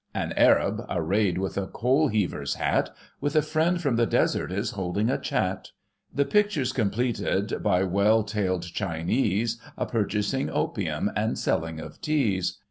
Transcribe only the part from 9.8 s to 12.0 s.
purchasing opium, and selling